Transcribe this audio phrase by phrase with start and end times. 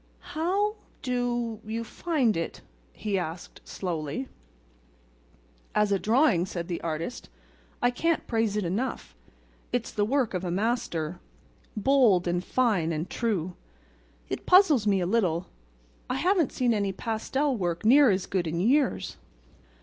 [0.33, 2.61] "How—do—you find it?"
[2.91, 4.29] he asked, slowly.
[5.75, 7.29] "As a drawing," said the artist,
[7.83, 9.15] "I can't praise it enough.
[9.71, 13.53] It's the work of a master—bold and fine and true.
[14.27, 15.45] It puzzles me a little;
[16.09, 19.17] I haven't seen any pastel work near as good in years."